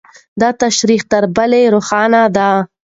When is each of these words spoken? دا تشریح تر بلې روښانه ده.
دا 0.41 0.49
تشریح 0.61 1.01
تر 1.11 1.23
بلې 1.35 1.63
روښانه 1.73 2.21
ده. 2.35 2.49